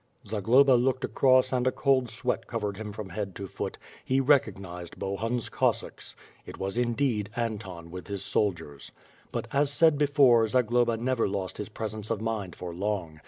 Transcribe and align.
Zagloba 0.25 0.71
looked 0.71 1.05
across 1.05 1.53
and 1.53 1.67
a 1.67 1.71
cold 1.71 2.09
sweat 2.09 2.47
covered 2.47 2.77
him 2.77 2.91
from 2.91 3.09
head 3.09 3.35
to 3.35 3.47
foot; 3.47 3.77
he 4.03 4.19
recognized 4.19 4.97
Bohun's 4.97 5.47
Cossacks. 5.47 6.15
It 6.43 6.57
was 6.57 6.75
indeed 6.75 7.29
Anton 7.35 7.91
with 7.91 8.07
his 8.07 8.25
soldiers. 8.25 8.91
But 9.31 9.47
as 9.53 9.69
said 9.71 9.99
before, 9.99 10.47
Zagloba 10.47 10.97
never 10.97 11.27
lost 11.27 11.57
his 11.57 11.69
presence 11.69 12.09
of 12.09 12.19
mind 12.19 12.55
for 12.55 12.73
long. 12.73 13.19